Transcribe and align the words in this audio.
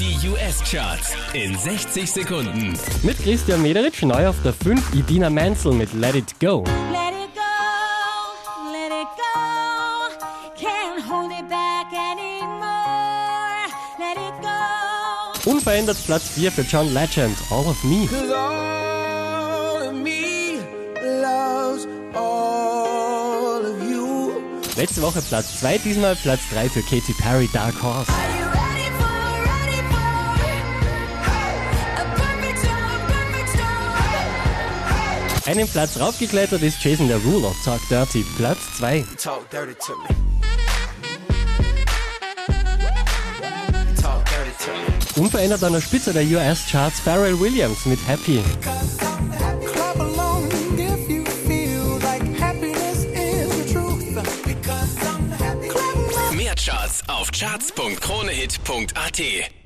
Die 0.00 0.16
US-Charts 0.30 1.14
in 1.34 1.54
60 1.58 2.10
Sekunden. 2.10 2.72
Mit 3.02 3.22
Christian 3.22 3.60
Mederitsch 3.60 4.00
neu 4.02 4.28
auf 4.28 4.36
der 4.42 4.54
5 4.54 4.94
Idina 4.94 5.28
Menzel 5.28 5.74
mit 5.74 5.92
Let 5.92 6.14
It 6.14 6.40
Go. 6.40 6.64
Let 6.64 7.12
it 7.12 7.34
go, 7.34 7.42
let 8.72 8.90
it 8.90 9.06
go. 9.18 9.28
Can't 10.56 11.06
hold 11.06 11.30
it 11.30 11.46
back 11.50 11.92
anymore. 11.92 13.68
Let 13.98 14.16
it 14.16 14.32
go. 14.40 15.50
Unverändert 15.50 15.98
Platz 16.06 16.30
4 16.30 16.50
für 16.50 16.62
John 16.62 16.94
Legend, 16.94 17.36
All 17.50 17.66
of 17.66 17.84
Me. 17.84 18.06
Cause 18.06 18.34
all 18.34 19.86
of 19.86 19.92
me 19.92 20.60
loves 21.04 21.86
all 22.14 23.66
of 23.66 23.82
you. 23.86 24.32
Letzte 24.78 25.02
Woche 25.02 25.20
Platz 25.20 25.60
2, 25.60 25.76
diesmal 25.76 26.16
Platz 26.16 26.40
3 26.54 26.70
für 26.70 26.80
Katy 26.80 27.12
Perry, 27.20 27.50
Dark 27.52 27.82
Horse. 27.82 28.10
Einen 35.46 35.66
Platz 35.68 35.98
raufgeklettert 35.98 36.60
ist 36.62 36.84
Jason 36.84 37.08
Derulo, 37.08 37.54
Talk 37.64 37.80
Dirty, 37.88 38.22
Platz 38.36 38.58
2. 38.78 39.04
Talk 39.16 39.50
dirty 39.50 39.74
to 39.74 39.96
me. 39.96 40.06
Talk 44.00 44.24
dirty 44.26 44.52
to 44.64 44.70
me. 44.70 44.78
Unverändert 45.22 45.64
an 45.64 45.72
der 45.72 45.80
Spitze 45.80 46.12
der 46.12 46.22
US-Charts 46.24 47.00
Pharrell 47.00 47.40
Williams 47.40 47.84
mit 47.86 47.98
Happy. 48.06 48.44
Mehr 56.36 56.54
Charts 56.54 57.02
auf 57.08 57.32
charts.kronehit.at. 57.32 59.59